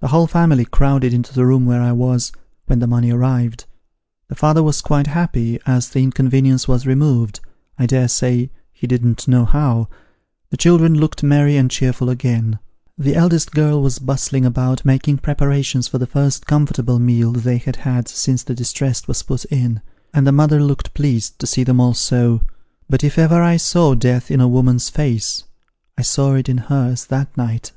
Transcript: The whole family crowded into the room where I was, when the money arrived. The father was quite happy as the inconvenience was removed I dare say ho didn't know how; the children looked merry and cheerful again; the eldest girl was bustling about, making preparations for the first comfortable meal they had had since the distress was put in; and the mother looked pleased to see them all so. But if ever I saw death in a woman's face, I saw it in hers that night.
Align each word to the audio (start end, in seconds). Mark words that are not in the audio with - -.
The 0.00 0.08
whole 0.08 0.26
family 0.26 0.66
crowded 0.66 1.14
into 1.14 1.32
the 1.32 1.46
room 1.46 1.64
where 1.64 1.80
I 1.80 1.90
was, 1.92 2.32
when 2.66 2.80
the 2.80 2.86
money 2.86 3.10
arrived. 3.10 3.64
The 4.28 4.34
father 4.34 4.62
was 4.62 4.82
quite 4.82 5.06
happy 5.06 5.58
as 5.64 5.88
the 5.88 6.02
inconvenience 6.02 6.68
was 6.68 6.86
removed 6.86 7.40
I 7.78 7.86
dare 7.86 8.08
say 8.08 8.50
ho 8.78 8.86
didn't 8.86 9.26
know 9.26 9.46
how; 9.46 9.88
the 10.50 10.58
children 10.58 10.94
looked 10.96 11.22
merry 11.22 11.56
and 11.56 11.70
cheerful 11.70 12.10
again; 12.10 12.58
the 12.98 13.14
eldest 13.16 13.52
girl 13.52 13.80
was 13.80 13.98
bustling 13.98 14.44
about, 14.44 14.84
making 14.84 15.16
preparations 15.16 15.88
for 15.88 15.96
the 15.96 16.06
first 16.06 16.46
comfortable 16.46 16.98
meal 16.98 17.32
they 17.32 17.56
had 17.56 17.76
had 17.76 18.06
since 18.06 18.42
the 18.42 18.54
distress 18.54 19.08
was 19.08 19.22
put 19.22 19.46
in; 19.46 19.80
and 20.12 20.26
the 20.26 20.30
mother 20.30 20.62
looked 20.62 20.92
pleased 20.92 21.38
to 21.38 21.46
see 21.46 21.64
them 21.64 21.80
all 21.80 21.94
so. 21.94 22.42
But 22.90 23.02
if 23.02 23.18
ever 23.18 23.40
I 23.42 23.56
saw 23.56 23.94
death 23.94 24.30
in 24.30 24.42
a 24.42 24.46
woman's 24.46 24.90
face, 24.90 25.44
I 25.96 26.02
saw 26.02 26.34
it 26.34 26.50
in 26.50 26.58
hers 26.58 27.06
that 27.06 27.34
night. 27.38 27.72